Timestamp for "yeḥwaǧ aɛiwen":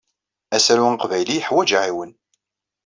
1.35-2.11